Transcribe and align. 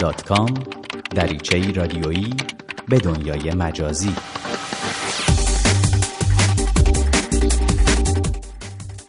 کام 0.00 0.54
دریچه 1.14 1.72
رادیویی 1.72 2.34
به 2.88 2.98
دنیای 2.98 3.54
مجازی. 3.54 4.14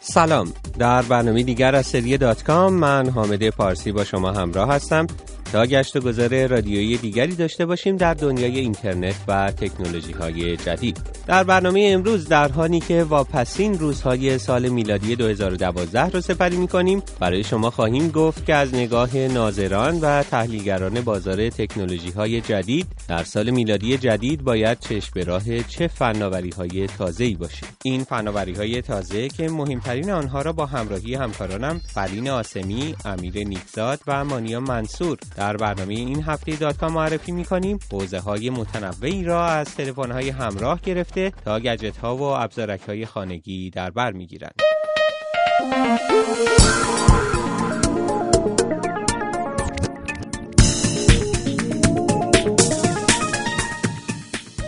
سلام. 0.00 0.52
در 0.78 1.02
برنامه 1.02 1.42
دیگر 1.42 1.74
از 1.74 1.86
سری 1.86 2.18
دات 2.18 2.42
کام 2.42 2.72
من 2.72 3.08
حامد 3.08 3.48
پارسی 3.48 3.92
با 3.92 4.04
شما 4.04 4.32
همراه 4.32 4.68
هستم. 4.68 5.06
تا 5.52 5.66
گشت 5.66 5.96
و 5.96 6.00
گذار 6.00 6.46
رادیویی 6.46 6.96
دیگری 6.96 7.34
داشته 7.34 7.66
باشیم 7.66 7.96
در 7.96 8.14
دنیای 8.14 8.58
اینترنت 8.60 9.14
و 9.28 9.52
تکنولوژی 9.52 10.12
های 10.12 10.56
جدید. 10.56 11.00
در 11.26 11.44
برنامه 11.44 11.88
امروز 11.92 12.28
در 12.28 12.48
حالی 12.52 12.80
که 12.80 13.04
واپسین 13.04 13.78
روزهای 13.78 14.38
سال 14.38 14.68
میلادی 14.68 15.16
2012 15.16 16.00
رو 16.00 16.20
سپری 16.20 16.56
می 16.56 16.68
کنیم 16.68 17.02
برای 17.20 17.44
شما 17.44 17.70
خواهیم 17.70 18.08
گفت 18.08 18.46
که 18.46 18.54
از 18.54 18.74
نگاه 18.74 19.16
ناظران 19.16 20.00
و 20.00 20.22
تحلیلگران 20.22 21.00
بازار 21.00 21.50
تکنولوژی 21.50 22.10
های 22.10 22.40
جدید 22.40 22.86
در 23.08 23.24
سال 23.24 23.50
میلادی 23.50 23.98
جدید 23.98 24.44
باید 24.44 24.78
چشم 24.78 25.10
به 25.14 25.24
راه 25.24 25.62
چه 25.62 25.88
فناوری 25.88 26.50
های 26.50 26.86
تازه 26.86 27.24
ای 27.24 27.34
باشیم. 27.34 27.68
این 27.84 28.04
فناوری 28.04 28.54
های 28.54 28.82
تازه 28.82 29.28
که 29.28 29.48
مهمترین 29.48 30.10
آنها 30.10 30.42
را 30.42 30.52
با 30.52 30.66
همراهی 30.66 31.14
همکارانم 31.14 31.80
فلین 31.94 32.28
آسمی، 32.28 32.94
امیر 33.04 33.38
نیکزاد 33.38 34.00
و 34.06 34.24
مانیا 34.24 34.60
منصور 34.60 35.18
برنامه 35.50 35.94
این 35.94 36.22
هفته 36.22 36.56
دات 36.56 36.84
معرفی 36.84 37.32
می 37.32 37.44
کنیم 37.44 37.78
حوزه 37.92 38.18
های 38.18 38.50
متنوعی 38.50 39.24
را 39.24 39.46
از 39.46 39.74
تلفن 39.74 40.10
های 40.10 40.28
همراه 40.30 40.80
گرفته 40.80 41.32
تا 41.44 41.60
گجت 41.60 41.96
ها 41.96 42.16
و 42.16 42.22
ابزارک 42.22 42.80
های 42.80 43.06
خانگی 43.06 43.70
در 43.70 43.90
بر 43.90 44.12
می 44.12 44.26
گیرند. 44.26 44.60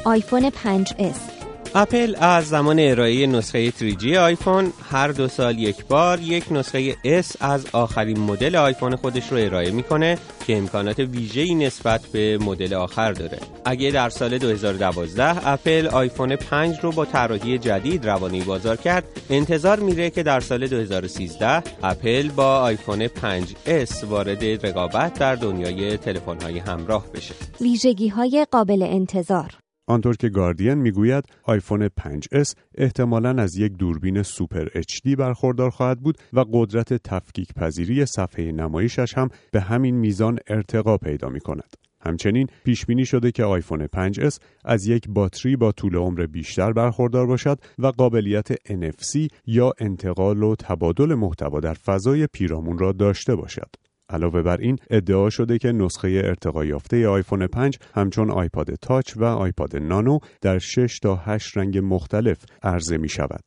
آیفون 0.05 0.51
5S 0.51 1.34
اپل 1.77 2.15
از 2.21 2.49
زمان 2.49 2.79
ارائه 2.79 3.27
نسخه 3.27 3.71
3G 3.71 4.07
آیفون 4.07 4.73
هر 4.91 5.09
دو 5.09 5.29
سال 5.29 5.59
یک 5.59 5.87
بار 5.87 6.21
یک 6.21 6.53
نسخه 6.53 6.93
S 6.93 7.37
از 7.41 7.67
آخرین 7.73 8.19
مدل 8.19 8.57
آیفون 8.57 8.97
خودش 8.97 9.33
رو 9.33 9.39
ارائه 9.39 9.71
می‌کنه 9.71 10.19
که 10.47 10.57
امکانات 10.57 10.99
ویژه‌ای 10.99 11.55
نسبت 11.55 12.01
به 12.13 12.39
مدل 12.39 12.75
آخر 12.75 13.13
داره. 13.13 13.39
اگه 13.65 13.91
در 13.91 14.09
سال 14.09 14.39
2012 14.39 15.49
اپل 15.49 15.87
آیفون 15.87 16.37
5 16.37 16.79
رو 16.83 16.93
با 16.93 17.05
طراحی 17.05 17.59
جدید 17.59 18.07
روانه 18.07 18.45
بازار 18.45 18.77
کرد، 18.77 19.05
انتظار 19.31 19.81
میره 19.81 20.11
که 20.11 20.23
در 20.23 20.41
سال 20.41 20.67
2013 20.67 21.63
اپل 21.83 22.29
با 22.29 22.59
آیفون 22.59 23.09
5S 23.09 24.05
وارد 24.05 24.67
رقابت 24.67 25.19
در 25.19 25.35
دنیای 25.35 25.97
تلفن‌های 25.97 26.59
همراه 26.59 27.07
بشه. 27.15 27.35
ویژگی‌های 27.61 28.47
قابل 28.51 28.83
انتظار 28.83 29.64
آنطور 29.87 30.17
که 30.17 30.29
گاردین 30.29 30.75
می‌گوید 30.75 31.25
آیفون 31.43 31.89
5S 31.89 32.53
احتمالا 32.75 33.31
از 33.31 33.57
یک 33.57 33.73
دوربین 33.73 34.23
سوپر 34.23 34.67
HD 34.67 35.17
برخوردار 35.19 35.71
خواهد 35.71 36.01
بود 36.01 36.19
و 36.33 36.45
قدرت 36.53 36.95
تفکیک 36.95 37.55
پذیری 37.55 38.07
صفحه 38.07 38.53
نمایشش 38.53 39.19
هم 39.19 39.29
به 39.53 39.61
همین 39.61 39.95
میزان 39.95 40.39
ارتقا 40.47 40.99
پیدا 40.99 41.29
می 41.29 41.41
کند. 41.41 41.77
همچنین 42.07 42.47
پیش 42.65 42.87
بینی 42.87 43.07
شده 43.07 43.33
که 43.33 43.45
آیفون 43.45 43.87
5S 43.87 44.39
از 44.65 44.87
یک 44.87 45.09
باتری 45.09 45.57
با 45.57 45.73
طول 45.73 45.97
عمر 45.97 46.27
بیشتر 46.27 46.73
برخوردار 46.73 47.27
باشد 47.27 47.59
و 47.79 47.87
قابلیت 47.87 48.55
NFC 48.55 49.29
یا 49.47 49.73
انتقال 49.79 50.43
و 50.43 50.55
تبادل 50.55 51.15
محتوا 51.15 51.61
در 51.61 51.75
فضای 51.75 52.27
پیرامون 52.27 52.79
را 52.79 52.93
داشته 52.93 53.37
باشد. 53.37 53.84
علاوه 54.09 54.43
بر 54.43 54.57
این 54.57 54.79
ادعا 54.91 55.31
شده 55.31 55.59
که 55.59 55.73
نسخه 55.73 56.23
ارتقا 56.25 56.65
یافته 56.65 57.09
آیفون 57.09 57.47
5 57.47 57.79
همچون 57.95 58.31
آیپاد 58.31 58.75
تاچ 58.75 59.17
و 59.17 59.25
آیپاد 59.25 59.77
نانو 59.77 60.19
در 60.41 60.59
6 60.59 60.99
تا 60.99 61.17
8 61.17 61.57
رنگ 61.57 61.79
مختلف 61.79 62.39
عرضه 62.63 62.97
می 62.97 63.09
شود. 63.09 63.45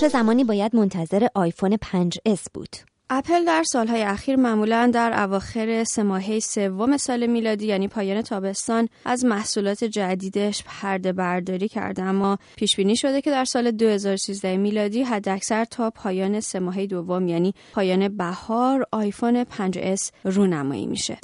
چه 0.00 0.08
زمانی 0.08 0.44
باید 0.44 0.76
منتظر 0.76 1.26
آیفون 1.34 1.76
5S 1.76 2.46
بود؟ 2.54 2.93
اپل 3.10 3.44
در 3.44 3.62
سالهای 3.62 4.02
اخیر 4.02 4.36
معمولا 4.36 4.90
در 4.94 5.22
اواخر 5.22 5.84
سه 5.84 6.40
سوم 6.40 6.96
سال 6.96 7.26
میلادی 7.26 7.66
یعنی 7.66 7.88
پایان 7.88 8.22
تابستان 8.22 8.88
از 9.04 9.24
محصولات 9.24 9.84
جدیدش 9.84 10.62
پرده 10.66 11.12
برداری 11.12 11.68
کرده 11.68 12.02
اما 12.02 12.38
پیش 12.56 12.76
بینی 12.76 12.96
شده 12.96 13.20
که 13.20 13.30
در 13.30 13.44
سال 13.44 13.70
2013 13.70 14.56
میلادی 14.56 15.02
حداکثر 15.02 15.64
تا 15.64 15.90
پایان 15.90 16.40
سه 16.40 16.86
دوم 16.86 17.28
یعنی 17.28 17.54
پایان 17.72 18.16
بهار 18.16 18.86
آیفون 18.92 19.44
5S 19.44 20.10
رونمایی 20.24 20.86
میشه. 20.86 21.18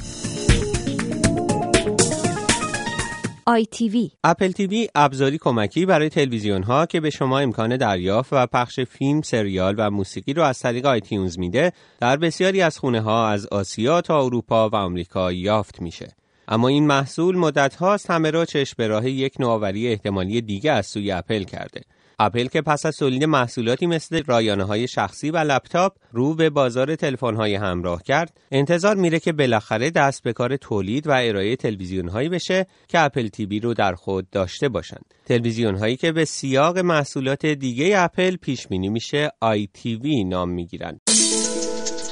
آی 3.50 3.64
تی 3.64 4.12
اپل 4.24 4.50
تیوی 4.50 4.88
ابزاری 4.94 5.38
کمکی 5.38 5.86
برای 5.86 6.08
تلویزیون 6.08 6.62
ها 6.62 6.86
که 6.86 7.00
به 7.00 7.10
شما 7.10 7.38
امکان 7.38 7.76
دریافت 7.76 8.32
و 8.32 8.46
پخش 8.46 8.80
فیلم، 8.80 9.22
سریال 9.22 9.74
و 9.78 9.90
موسیقی 9.90 10.32
رو 10.32 10.42
از 10.42 10.58
طریق 10.58 10.86
آیتیونز 10.86 11.38
میده 11.38 11.72
در 12.00 12.16
بسیاری 12.16 12.62
از 12.62 12.78
خونه 12.78 13.00
ها 13.00 13.28
از 13.28 13.46
آسیا 13.46 14.00
تا 14.00 14.24
اروپا 14.24 14.68
و 14.68 14.76
آمریکا 14.76 15.32
یافت 15.32 15.82
میشه. 15.82 16.08
اما 16.48 16.68
این 16.68 16.86
محصول 16.86 17.36
مدت 17.36 17.74
هاست 17.74 18.10
همه 18.10 18.30
را 18.30 18.44
چشم 18.44 18.74
به 18.78 18.86
راه 18.86 19.10
یک 19.10 19.40
نوآوری 19.40 19.88
احتمالی 19.88 20.40
دیگه 20.40 20.72
از 20.72 20.86
سوی 20.86 21.12
اپل 21.12 21.42
کرده. 21.42 21.80
اپل 22.22 22.46
که 22.46 22.62
پس 22.62 22.86
از 22.86 22.96
تولید 22.96 23.24
محصولاتی 23.24 23.86
مثل 23.86 24.22
رایانه 24.26 24.64
های 24.64 24.88
شخصی 24.88 25.30
و 25.30 25.36
لپتاپ 25.36 25.92
رو 26.12 26.34
به 26.34 26.50
بازار 26.50 26.96
تلفن 26.96 27.34
های 27.34 27.54
همراه 27.54 28.02
کرد 28.02 28.40
انتظار 28.50 28.96
میره 28.96 29.20
که 29.20 29.32
بالاخره 29.32 29.90
دست 29.90 30.22
به 30.22 30.32
کار 30.32 30.56
تولید 30.56 31.06
و 31.06 31.10
ارائه 31.10 31.56
تلویزیون 31.56 32.08
هایی 32.08 32.28
بشه 32.28 32.66
که 32.88 33.00
اپل 33.00 33.28
تیوی 33.28 33.60
رو 33.60 33.74
در 33.74 33.94
خود 33.94 34.30
داشته 34.30 34.68
باشند. 34.68 35.14
تلویزیون 35.24 35.74
هایی 35.74 35.96
که 35.96 36.12
به 36.12 36.24
سیاق 36.24 36.78
محصولات 36.78 37.46
دیگه 37.46 37.94
اپل 37.98 38.36
پیش 38.36 38.66
بینی 38.66 38.88
میشه 38.88 39.30
آی 39.40 39.68
تیوی 39.74 40.24
نام 40.24 40.50
می‌گیرند. 40.50 41.00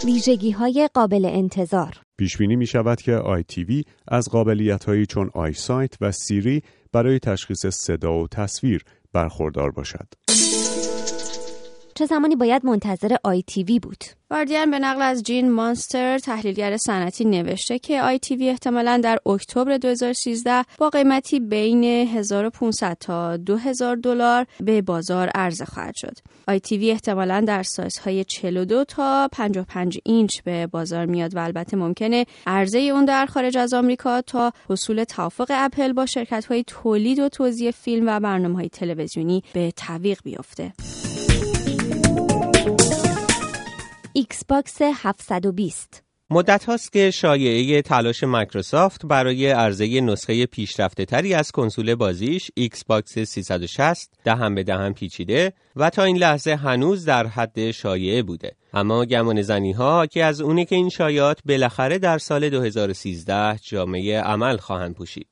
ویژگی 0.05 0.51
های 0.51 0.89
قابل 0.95 1.25
انتظار. 1.25 1.95
پیش 2.19 2.37
بینی 2.37 2.57
می 2.57 2.67
شود 2.67 3.03
که 3.03 3.15
آی 3.15 3.43
تیوی 3.43 3.85
از 4.09 4.29
قابلیت 4.29 4.85
هایی 4.85 5.07
چون 5.07 5.31
آی 5.35 5.53
سایت 5.53 5.95
و 6.01 6.13
سیری 6.13 6.63
برای 6.93 7.19
تشخیص 7.19 7.67
صدا 7.67 8.13
و 8.13 8.29
تصویر 8.29 8.85
برخوردار 9.13 9.71
باشد. 9.71 10.09
چه 11.98 12.06
زمانی 12.06 12.36
باید 12.36 12.66
منتظر 12.66 13.16
آی 13.25 13.42
تیوی 13.43 13.65
بود؟ 13.64 14.04
گاردین 14.31 14.70
به 14.70 14.78
نقل 14.78 15.03
از 15.03 15.22
جین 15.22 15.50
مانستر 15.50 16.19
تحلیلگر 16.19 16.76
صنعتی 16.76 17.25
نوشته 17.25 17.78
که 17.78 18.03
آی 18.03 18.19
تیوی 18.19 18.49
احتمالا 18.50 19.00
در 19.04 19.19
اکتبر 19.26 19.76
2013 19.76 20.64
با 20.78 20.91
قیمتی 20.91 21.41
بین 21.41 21.84
1500 21.84 22.97
تا 23.00 23.36
2000 23.36 23.97
دلار 23.97 24.47
به 24.60 24.82
بازار 24.82 25.28
عرضه 25.28 25.64
خواهد 25.64 25.94
شد. 25.97 26.19
آی 26.48 26.60
تیوی 26.61 26.91
احتمالا 26.91 27.41
در 27.41 27.62
سایزهای 27.62 28.25
42 28.25 28.84
تا 28.84 29.28
55 29.32 29.98
اینچ 30.04 30.41
به 30.41 30.66
بازار 30.66 31.06
میاد 31.06 31.36
و 31.36 31.38
البته 31.38 31.76
ممکنه 31.76 32.26
عرضه 32.47 32.78
اون 32.78 33.04
در 33.04 33.26
خارج 33.26 33.59
از 33.59 33.75
آمریکا 33.75 34.20
تا 34.20 34.53
حصول 34.70 35.04
توافق 35.04 35.47
اپل 35.50 35.92
با 35.92 36.06
شرکت 36.06 36.47
های 36.47 36.65
تولید 36.66 37.19
و 37.19 37.28
توزیع 37.28 37.70
فیلم 37.70 38.06
و 38.06 38.20
برنامه 38.20 38.54
های 38.54 38.69
تلویزیونی 38.69 39.42
به 39.53 39.72
تعویق 39.76 40.20
بیفته. 40.25 40.72
ایکس 44.19 44.45
باکس 44.45 44.83
720 44.83 46.03
مدت 46.31 46.65
هاست 46.65 46.93
که 46.93 47.11
شایعه 47.11 47.83
تلاش 47.83 48.25
مایکروسافت 48.25 49.06
برای 49.06 49.51
عرضه 49.51 50.01
نسخه 50.01 50.47
پیشرفته 50.47 51.05
تری 51.05 51.34
از 51.34 51.51
کنسول 51.53 51.95
بازیش 51.95 52.51
ایکس 52.55 52.84
باکس 52.84 53.19
360 53.19 54.11
دهن 54.25 54.55
به 54.55 54.62
دهن 54.62 54.94
پیچیده 54.95 55.53
و 55.77 55.91
تا 55.91 56.03
این 56.03 56.17
لحظه 56.17 56.55
هنوز 56.55 57.05
در 57.05 57.27
حد 57.27 57.71
شایعه 57.71 58.23
بوده. 58.23 58.53
اما 58.75 59.05
گمان 59.05 59.43
زنی 59.43 59.73
ها 59.73 60.07
حاکی 60.06 60.25
از 60.25 60.41
اونه 60.41 60.65
که 60.65 60.77
این 60.77 60.89
شایعات 60.89 61.39
بالاخره 61.47 61.98
در 61.98 62.19
سال 62.19 62.51
2013 62.51 63.59
جامه 63.63 64.21
عمل 64.21 64.57
خواهند 64.57 64.95
پوشید. 64.95 65.28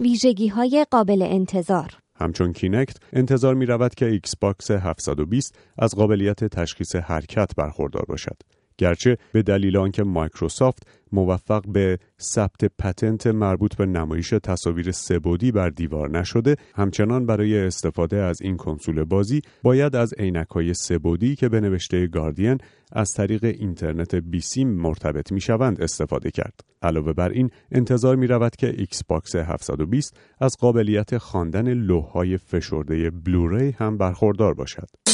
ویژگی 0.00 0.48
های 0.48 0.86
قابل 0.90 1.22
انتظار. 1.22 2.03
همچون 2.16 2.52
کینکت 2.52 2.96
انتظار 3.12 3.54
می 3.54 3.66
رود 3.66 3.94
که 3.94 4.06
ایکس 4.06 4.36
باکس 4.36 4.70
720 4.70 5.58
از 5.78 5.94
قابلیت 5.94 6.44
تشخیص 6.44 6.96
حرکت 6.96 7.50
برخوردار 7.56 8.04
باشد. 8.08 8.36
گرچه 8.78 9.18
به 9.32 9.42
دلیل 9.42 9.76
آنکه 9.76 10.02
مایکروسافت 10.02 10.86
موفق 11.12 11.64
به 11.68 11.98
ثبت 12.20 12.64
patent 12.78 13.26
مربوط 13.26 13.76
به 13.76 13.86
نمایش 13.86 14.30
تصاویر 14.30 14.90
سه‌بعدی 14.90 15.52
بر 15.52 15.70
دیوار 15.70 16.18
نشده 16.18 16.56
همچنان 16.74 17.26
برای 17.26 17.58
استفاده 17.58 18.16
از 18.16 18.42
این 18.42 18.56
کنسول 18.56 19.04
بازی 19.04 19.42
باید 19.62 19.96
از 19.96 20.14
عینک 20.18 20.48
های 20.48 20.74
سه‌بعدی 20.74 21.36
که 21.36 21.48
به 21.48 21.60
نوشته 21.60 22.06
گاردین 22.06 22.58
از 22.92 23.10
طریق 23.10 23.44
اینترنت 23.44 24.14
بیسیم 24.14 24.68
مرتبط 24.68 25.32
می 25.32 25.40
شوند 25.40 25.82
استفاده 25.82 26.30
کرد. 26.30 26.60
علاوه 26.82 27.12
بر 27.12 27.28
این 27.28 27.50
انتظار 27.72 28.16
می 28.16 28.26
رود 28.26 28.56
که 28.56 28.74
ایکس 28.78 29.04
باکس 29.04 29.36
720 29.36 30.16
از 30.40 30.56
قابلیت 30.60 31.18
خواندن 31.18 31.74
لوحهای 31.74 32.38
فشرده 32.38 33.10
Blu-ray 33.10 33.70
هم 33.70 33.98
برخوردار 33.98 34.54
باشد. 34.54 35.13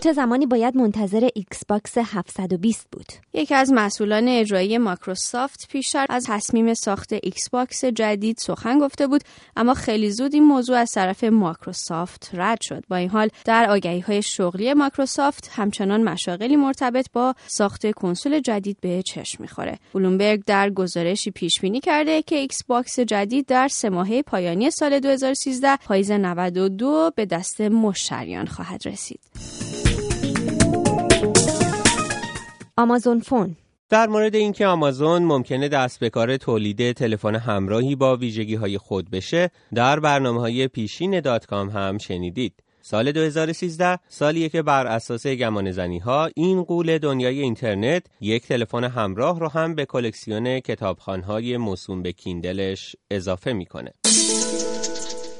چه 0.00 0.12
زمانی 0.12 0.46
باید 0.46 0.76
منتظر 0.76 1.28
ایکس 1.34 1.64
باکس 1.64 1.98
720 1.98 2.86
بود؟ 2.92 3.06
یکی 3.32 3.54
از 3.54 3.72
مسئولان 3.72 4.28
اجرایی 4.28 4.78
مایکروسافت 4.78 5.68
پیشتر 5.68 6.06
از 6.08 6.26
تصمیم 6.28 6.74
ساخت 6.74 7.12
ایکس 7.12 7.50
باکس 7.50 7.84
جدید 7.84 8.38
سخن 8.38 8.78
گفته 8.78 9.06
بود 9.06 9.20
اما 9.56 9.74
خیلی 9.74 10.10
زود 10.10 10.34
این 10.34 10.44
موضوع 10.44 10.76
از 10.76 10.92
طرف 10.92 11.24
مایکروسافت 11.24 12.30
رد 12.34 12.60
شد. 12.60 12.84
با 12.88 12.96
این 12.96 13.10
حال 13.10 13.28
در 13.44 13.70
آگهی 13.70 14.00
های 14.00 14.22
شغلی 14.22 14.74
مایکروسافت 14.74 15.50
همچنان 15.52 16.02
مشاغلی 16.02 16.56
مرتبط 16.56 17.06
با 17.12 17.34
ساخت 17.46 17.90
کنسول 17.90 18.40
جدید 18.40 18.76
به 18.80 19.02
چشم 19.02 19.42
می‌خوره. 19.42 19.78
بلومبرگ 19.94 20.44
در 20.44 20.70
گزارشی 20.70 21.30
پیش 21.30 21.60
بینی 21.60 21.80
کرده 21.80 22.22
که 22.22 22.36
ایکس 22.36 22.64
باکس 22.64 23.00
جدید 23.00 23.46
در 23.46 23.68
سه 23.68 23.88
ماهه 23.88 24.22
پایانی 24.22 24.70
سال 24.70 25.00
2013 25.00 25.76
پاییز 25.76 26.10
92 26.10 27.12
به 27.16 27.26
دست 27.26 27.60
مشتریان 27.60 28.46
خواهد 28.46 28.86
رسید. 28.86 29.20
آمازون 32.78 33.20
فون. 33.20 33.56
در 33.88 34.06
مورد 34.06 34.34
اینکه 34.34 34.66
آمازون 34.66 35.22
ممکنه 35.22 35.68
دست 35.68 36.00
به 36.00 36.10
کار 36.10 36.36
تولید 36.36 36.92
تلفن 36.92 37.34
همراهی 37.34 37.94
با 37.94 38.16
ویژگی 38.16 38.54
های 38.54 38.78
خود 38.78 39.10
بشه 39.10 39.50
در 39.74 40.00
برنامه 40.00 40.40
های 40.40 40.68
پیشین 40.68 41.20
دات 41.20 41.46
کام 41.46 41.68
هم 41.68 41.98
شنیدید. 41.98 42.52
سال 42.82 43.12
2013 43.12 43.98
سالیه 44.08 44.48
که 44.48 44.62
بر 44.62 44.86
اساس 44.86 45.26
گمان 45.26 45.70
زنی 45.70 45.98
ها 45.98 46.30
این 46.36 46.62
غول 46.62 46.98
دنیای 46.98 47.40
اینترنت 47.40 48.02
یک 48.20 48.46
تلفن 48.46 48.84
همراه 48.84 49.40
رو 49.40 49.48
هم 49.48 49.74
به 49.74 49.84
کلکسیون 49.84 50.60
کتابخوان 50.60 51.22
های 51.22 51.56
موسوم 51.56 52.02
به 52.02 52.12
کیندلش 52.12 52.96
اضافه 53.10 53.52
می‌کنه. 53.52 53.92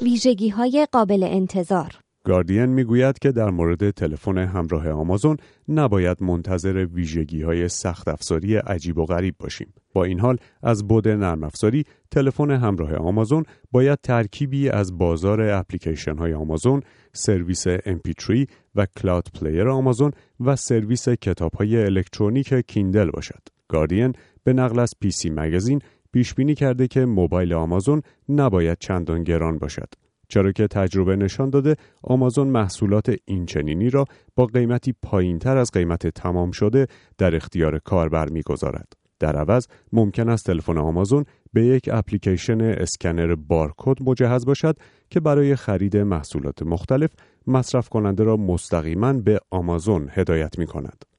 ویژگی 0.03 0.49
های 0.49 0.87
قابل 0.93 1.23
انتظار. 1.23 1.99
گاردین 2.29 2.67
می‌گوید 2.67 3.19
که 3.19 3.33
در 3.33 3.51
مورد 3.51 3.91
تلفن 3.91 4.39
همراه 4.39 4.91
آمازون 4.91 5.37
نباید 5.69 6.23
منتظر 6.23 6.87
ویژگی 6.95 7.43
های 7.43 7.69
سخت 7.69 8.09
افزاری 8.09 8.57
عجیب 8.57 8.99
و 8.99 9.05
غریب 9.05 9.35
باشیم. 9.39 9.75
با 9.95 10.05
این 10.05 10.21
حال 10.21 10.37
از 10.63 10.89
بعد 10.89 11.09
نرم 11.09 11.45
افزاری 11.45 11.85
تلفن 12.11 12.51
همراه 12.51 12.95
آمازون 12.95 13.45
باید 13.73 13.99
ترکیبی 14.03 14.69
از 14.69 14.99
بازار 14.99 15.41
اپلیکیشن 15.41 16.19
های 16.19 16.35
آمازون، 16.35 16.83
سرویس 17.13 17.69
MP3 17.69 18.47
و 18.75 18.87
کلاود 18.97 19.29
پلیر 19.41 19.69
آمازون 19.69 20.11
و 20.41 20.57
سرویس 20.57 21.09
کتاب 21.09 21.55
های 21.55 21.85
الکترونیک 21.85 22.55
کیندل 22.55 23.11
باشد. 23.11 23.43
گاردین 23.69 24.13
به 24.45 24.53
نقل 24.53 24.79
از 24.79 24.91
پی 25.11 25.21
سی 25.21 25.31
مگزین 25.31 25.81
پیش 26.13 26.35
بینی 26.35 26.55
کرده 26.55 26.89
که 26.89 27.05
موبایل 27.05 27.53
آمازون 27.53 28.03
نباید 28.29 28.79
چندان 28.79 29.25
گران 29.25 29.59
باشد. 29.59 30.08
چرا 30.29 30.53
که 30.53 30.67
تجربه 30.67 31.17
نشان 31.17 31.51
داده 31.51 31.77
آمازون 32.03 32.49
محصولات 32.49 33.15
اینچنینی 33.25 33.91
را 33.91 34.05
با 34.37 34.47
قیمتی 34.47 34.95
پایینتر 35.03 35.57
از 35.57 35.71
قیمت 35.71 36.07
تمام 36.07 36.51
شده 36.51 36.87
در 37.19 37.37
اختیار 37.37 37.79
کاربر 37.79 38.29
می‌گذارد. 38.29 38.93
در 39.21 39.37
عوض 39.37 39.67
ممکن 39.93 40.29
است 40.29 40.47
تلفن 40.47 40.79
آمازون 40.79 41.25
به 41.53 41.67
یک 41.67 41.89
اپلیکیشن 41.93 42.61
اسکنر 42.61 43.35
بارکد 43.35 44.03
مجهز 44.03 44.47
باشد 44.47 44.77
که 45.11 45.21
برای 45.21 45.57
خرید 45.57 45.97
محصولات 45.97 46.63
مختلف 46.63 47.11
مصرف 47.47 47.89
کننده 47.89 48.25
را 48.25 48.37
مستقیما 48.37 49.13
به 49.13 49.41
آمازون 49.51 50.09
هدایت 50.13 50.59
می 50.59 50.67
کند. 50.67 51.18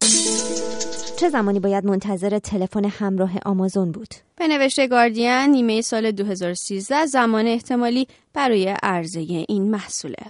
چه 1.19 1.29
زمانی 1.29 1.59
باید 1.59 1.85
منتظر 1.85 2.39
تلفن 2.39 2.85
همراه 2.85 3.31
آمازون 3.45 3.91
بود؟ 3.91 4.07
به 4.35 4.47
نوشته 4.47 4.87
گاردین 4.87 5.49
نیمه 5.51 5.81
سال 5.81 6.11
2013 6.11 7.05
زمان 7.05 7.47
احتمالی 7.47 8.07
برای 8.33 8.75
عرضه 8.83 9.19
این 9.19 9.71
محصوله. 9.71 10.25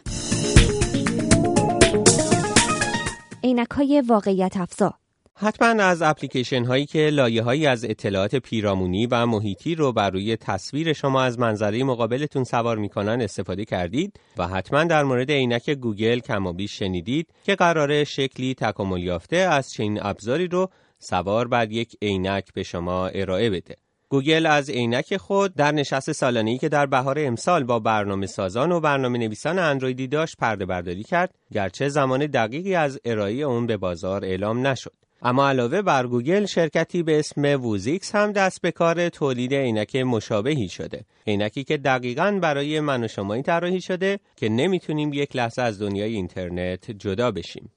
عینک 3.43 3.71
های 3.71 4.01
واقعیت 4.01 4.57
افزا 4.57 4.93
حتما 5.41 5.83
از 5.83 6.01
اپلیکیشن 6.01 6.65
هایی 6.65 6.85
که 6.85 7.09
لایه 7.09 7.43
هایی 7.43 7.67
از 7.67 7.85
اطلاعات 7.85 8.35
پیرامونی 8.35 9.05
و 9.05 9.25
محیطی 9.25 9.75
رو 9.75 9.91
بر 9.91 10.09
روی 10.09 10.35
تصویر 10.35 10.93
شما 10.93 11.21
از 11.21 11.39
منظره 11.39 11.83
مقابلتون 11.83 12.43
سوار 12.43 12.77
می‌کنن 12.77 13.21
استفاده 13.21 13.65
کردید 13.65 14.19
و 14.37 14.47
حتما 14.47 14.83
در 14.83 15.03
مورد 15.03 15.31
عینک 15.31 15.69
گوگل 15.69 16.19
کم 16.19 16.47
و 16.47 16.53
بیش 16.53 16.79
شنیدید 16.79 17.27
که 17.43 17.55
قراره 17.55 18.03
شکلی 18.03 18.53
تکامل 18.53 19.03
یافته 19.03 19.37
از 19.37 19.71
چنین 19.71 19.99
ابزاری 20.03 20.47
رو 20.47 20.69
سوار 20.99 21.47
بر 21.47 21.71
یک 21.71 21.95
عینک 22.01 22.53
به 22.53 22.63
شما 22.63 23.07
ارائه 23.07 23.49
بده. 23.49 23.75
گوگل 24.09 24.45
از 24.45 24.69
عینک 24.69 25.17
خود 25.17 25.55
در 25.55 25.71
نشست 25.71 26.11
سالانه‌ای 26.11 26.57
که 26.57 26.69
در 26.69 26.85
بهار 26.85 27.15
امسال 27.19 27.63
با 27.63 27.79
برنامه 27.79 28.25
سازان 28.25 28.71
و 28.71 28.79
برنامه 28.79 29.17
نویسان 29.17 29.59
اندرویدی 29.59 30.07
داشت 30.07 30.37
پرده 30.37 30.65
برداری 30.65 31.03
کرد 31.03 31.33
گرچه 31.53 31.89
زمان 31.89 32.25
دقیقی 32.25 32.75
از 32.75 32.99
ارائه 33.05 33.35
اون 33.35 33.67
به 33.67 33.77
بازار 33.77 34.25
اعلام 34.25 34.67
نشد. 34.67 35.08
اما 35.21 35.49
علاوه 35.49 35.81
بر 35.81 36.07
گوگل 36.07 36.45
شرکتی 36.45 37.03
به 37.03 37.19
اسم 37.19 37.41
ووزیکس 37.41 38.15
هم 38.15 38.31
دست 38.31 38.61
به 38.61 38.71
کار 38.71 39.09
تولید 39.09 39.53
عینک 39.53 39.95
مشابهی 39.95 40.69
شده. 40.69 41.05
عینکی 41.27 41.63
که 41.63 41.77
دقیقا 41.77 42.39
برای 42.41 42.79
من 42.79 43.03
و 43.03 43.07
شما 43.07 43.41
طراحی 43.41 43.81
شده 43.81 44.19
که 44.35 44.49
نمی‌تونیم 44.49 45.13
یک 45.13 45.35
لحظه 45.35 45.61
از 45.61 45.81
دنیای 45.81 46.13
اینترنت 46.13 46.91
جدا 46.91 47.31
بشیم. 47.31 47.71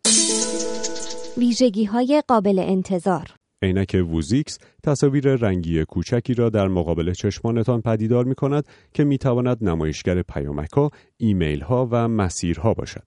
ویژگی 1.36 1.84
های 1.84 2.22
قابل 2.28 2.58
انتظار. 2.58 3.26
عینک 3.62 3.96
ووزیکس 4.10 4.58
تصاویر 4.84 5.34
رنگی 5.34 5.84
کوچکی 5.84 6.34
را 6.34 6.50
در 6.50 6.68
مقابل 6.68 7.12
چشمانتان 7.12 7.82
پدیدار 7.82 8.24
می 8.24 8.34
کند 8.34 8.64
که 8.94 9.04
می 9.04 9.18
تواند 9.18 9.64
نمایشگر 9.64 10.22
پیامک 10.22 10.70
ها، 10.70 10.90
ایمیل 11.16 11.60
ها 11.60 11.88
و 11.90 12.08
مسیرها 12.08 12.74
باشد. 12.74 13.04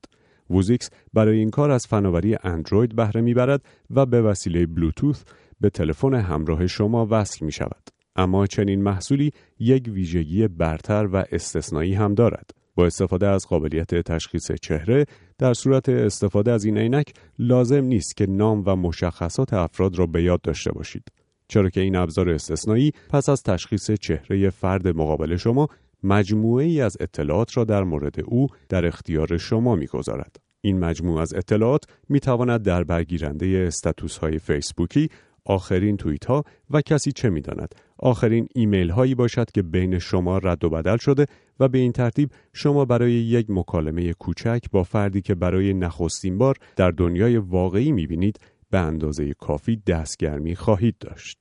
ووزیکس 0.49 0.89
برای 1.13 1.37
این 1.37 1.49
کار 1.49 1.71
از 1.71 1.87
فناوری 1.87 2.37
اندروید 2.43 2.95
بهره 2.95 3.21
می‌برد 3.21 3.61
و 3.89 4.05
به 4.05 4.21
وسیله 4.21 4.65
بلوتوث 4.65 5.23
به 5.61 5.69
تلفن 5.69 6.13
همراه 6.13 6.67
شما 6.67 7.07
وصل 7.11 7.45
می 7.45 7.51
شود. 7.51 7.89
اما 8.15 8.47
چنین 8.47 8.83
محصولی 8.83 9.31
یک 9.59 9.89
ویژگی 9.93 10.47
برتر 10.47 11.09
و 11.13 11.23
استثنایی 11.31 11.93
هم 11.93 12.13
دارد. 12.13 12.49
با 12.75 12.85
استفاده 12.85 13.27
از 13.27 13.47
قابلیت 13.47 13.95
تشخیص 13.95 14.51
چهره 14.61 15.05
در 15.37 15.53
صورت 15.53 15.89
استفاده 15.89 16.51
از 16.51 16.65
این 16.65 16.77
عینک 16.77 17.13
لازم 17.39 17.83
نیست 17.83 18.17
که 18.17 18.25
نام 18.25 18.63
و 18.65 18.75
مشخصات 18.75 19.53
افراد 19.53 19.99
را 19.99 20.05
به 20.05 20.23
یاد 20.23 20.41
داشته 20.41 20.71
باشید. 20.71 21.03
چرا 21.47 21.69
که 21.69 21.81
این 21.81 21.95
ابزار 21.95 22.29
استثنایی 22.29 22.91
پس 23.09 23.29
از 23.29 23.43
تشخیص 23.43 23.91
چهره 23.91 24.49
فرد 24.49 24.87
مقابل 24.87 25.35
شما 25.35 25.67
مجموعه 26.05 26.65
ای 26.65 26.81
از 26.81 26.97
اطلاعات 26.99 27.57
را 27.57 27.63
در 27.63 27.83
مورد 27.83 28.15
او 28.25 28.47
در 28.69 28.85
اختیار 28.85 29.37
شما 29.37 29.75
می‌گذارد. 29.75 30.35
این 30.61 30.79
مجموعه 30.79 31.21
از 31.21 31.33
اطلاعات 31.33 31.83
می 32.09 32.19
تواند 32.19 32.61
در 32.61 32.83
برگیرنده 32.83 33.65
استاتوس 33.67 34.17
های 34.17 34.39
فیسبوکی، 34.39 35.09
آخرین 35.45 35.97
توییت 35.97 36.25
ها 36.25 36.43
و 36.69 36.81
کسی 36.81 37.11
چه 37.11 37.29
می 37.29 37.41
داند 37.41 37.75
آخرین 37.99 38.47
ایمیل 38.55 38.89
هایی 38.89 39.15
باشد 39.15 39.51
که 39.51 39.61
بین 39.61 39.99
شما 39.99 40.37
رد 40.37 40.63
و 40.63 40.69
بدل 40.69 40.97
شده 40.97 41.25
و 41.59 41.67
به 41.67 41.77
این 41.77 41.91
ترتیب 41.91 42.29
شما 42.53 42.85
برای 42.85 43.13
یک 43.13 43.45
مکالمه 43.49 44.13
کوچک 44.13 44.63
با 44.71 44.83
فردی 44.83 45.21
که 45.21 45.35
برای 45.35 45.73
نخستین 45.73 46.37
بار 46.37 46.55
در 46.75 46.91
دنیای 46.91 47.37
واقعی 47.37 47.91
می 47.91 48.07
بینید 48.07 48.39
به 48.69 48.77
اندازه 48.77 49.33
کافی 49.33 49.81
دستگرمی 49.87 50.55
خواهید 50.55 50.95
داشت. 50.99 51.37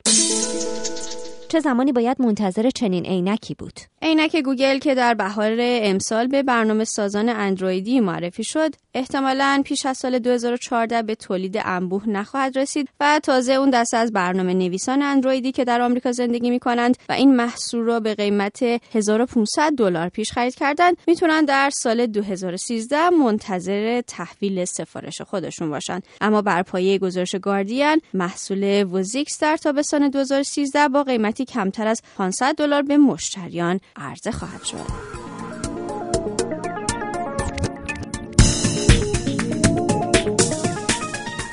چه 1.54 1.60
زمانی 1.60 1.92
باید 1.92 2.22
منتظر 2.22 2.70
چنین 2.70 3.06
عینکی 3.06 3.54
بود؟ 3.54 3.80
عینک 4.02 4.36
گوگل 4.36 4.78
که 4.78 4.94
در 4.94 5.14
بهار 5.14 5.56
امسال 5.60 6.26
به 6.26 6.42
برنامه 6.42 6.84
سازان 6.84 7.28
اندرویدی 7.28 8.00
معرفی 8.00 8.44
شد 8.44 8.74
احتمالا 8.94 9.62
پیش 9.64 9.86
از 9.86 9.98
سال 9.98 10.18
2014 10.18 11.02
به 11.02 11.14
تولید 11.14 11.60
انبوه 11.64 12.08
نخواهد 12.08 12.58
رسید 12.58 12.88
و 13.00 13.20
تازه 13.22 13.52
اون 13.52 13.70
دست 13.70 13.94
از 13.94 14.12
برنامه 14.12 14.54
نویسان 14.54 15.02
اندرویدی 15.02 15.52
که 15.52 15.64
در 15.64 15.80
آمریکا 15.80 16.12
زندگی 16.12 16.50
می 16.50 16.58
کنند 16.58 16.96
و 17.08 17.12
این 17.12 17.36
محصول 17.36 17.84
را 17.84 18.00
به 18.00 18.14
قیمت 18.14 18.62
1500 18.62 19.72
دلار 19.72 20.08
پیش 20.08 20.32
خرید 20.32 20.54
کردند 20.54 20.96
می‌تونن 21.06 21.44
در 21.44 21.70
سال 21.70 22.06
2013 22.06 23.10
منتظر 23.10 24.00
تحویل 24.00 24.64
سفارش 24.64 25.22
خودشون 25.22 25.70
باشن 25.70 26.00
اما 26.20 26.42
بر 26.42 26.62
پایه 26.62 26.98
گزارش 26.98 27.36
گاردین 27.36 28.00
محصول 28.14 28.86
وزیکس 28.92 29.40
در 29.40 29.56
تابستان 29.56 30.08
2013 30.08 30.88
با 30.88 31.02
قیمتی 31.02 31.43
کمتر 31.44 31.86
از 31.86 32.02
500 32.16 32.54
دلار 32.54 32.82
به 32.82 32.96
مشتریان 32.96 33.80
عرضه 33.96 34.30
خواهد 34.30 34.64
شد. 34.64 35.24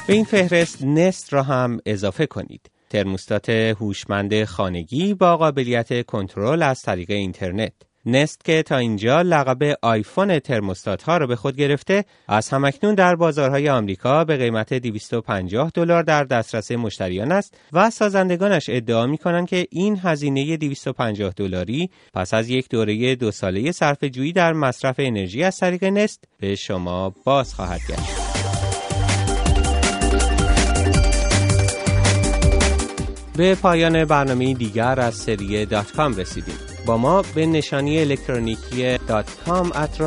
به 0.07 0.13
این 0.13 0.25
فهرست 0.25 0.83
نست 0.83 1.33
را 1.33 1.43
هم 1.43 1.79
اضافه 1.85 2.25
کنید. 2.25 2.71
ترموستات 2.89 3.49
هوشمند 3.49 4.43
خانگی 4.43 5.13
با 5.13 5.37
قابلیت 5.37 6.05
کنترل 6.05 6.63
از 6.63 6.81
طریق 6.81 7.09
اینترنت. 7.09 7.73
نست 8.05 8.45
که 8.45 8.63
تا 8.63 8.77
اینجا 8.77 9.21
لقب 9.21 9.77
آیفون 9.81 10.39
ترموستات 10.39 11.03
ها 11.03 11.17
رو 11.17 11.27
به 11.27 11.35
خود 11.35 11.55
گرفته 11.55 12.05
از 12.27 12.49
همکنون 12.49 12.95
در 12.95 13.15
بازارهای 13.15 13.69
آمریکا 13.69 14.23
به 14.23 14.37
قیمت 14.37 14.73
250 14.73 15.71
دلار 15.73 16.03
در 16.03 16.23
دسترس 16.23 16.71
مشتریان 16.71 17.31
است 17.31 17.57
و 17.73 17.89
سازندگانش 17.89 18.65
ادعا 18.69 19.05
می 19.05 19.17
کنند 19.17 19.47
که 19.47 19.67
این 19.69 19.99
هزینه 20.03 20.57
250 20.57 21.33
دلاری 21.35 21.89
پس 22.13 22.33
از 22.33 22.49
یک 22.49 22.69
دوره 22.69 23.15
دو 23.15 23.31
ساله 23.31 23.71
صرف 23.71 24.03
جویی 24.03 24.33
در 24.33 24.53
مصرف 24.53 24.95
انرژی 24.97 25.43
از 25.43 25.57
طریق 25.57 25.83
نست 25.83 26.23
به 26.39 26.55
شما 26.55 27.13
باز 27.25 27.53
خواهد 27.53 27.79
گشت. 27.89 28.31
به 33.37 33.55
پایان 33.55 34.05
برنامه 34.05 34.53
دیگر 34.53 34.99
از 34.99 35.15
سری 35.15 35.65
دات 35.65 35.91
کام 35.91 36.15
رسیدیم. 36.15 36.70
با 36.85 36.97
ما 36.97 37.21
به 37.35 37.45
نشانی 37.45 37.99
الکترونیکی. 37.99 38.97
دات 38.97 39.37
کام 39.45 39.71
ات 39.75 40.01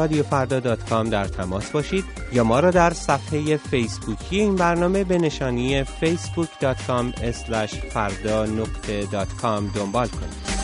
در 1.10 1.24
تماس 1.24 1.70
باشید 1.70 2.04
یا 2.32 2.44
ما 2.44 2.60
را 2.60 2.70
در 2.70 2.90
صفحه 2.90 3.56
فیسبوکی 3.56 4.40
این 4.40 4.56
برنامه 4.56 5.04
به 5.04 5.18
نشانی 5.18 5.84
facebook.com 5.84 7.22
فردا 7.74 8.46
نقطه 8.46 9.06
دات 9.06 9.28
کام 9.36 9.70
دنبال 9.74 10.08
کنید. 10.08 10.54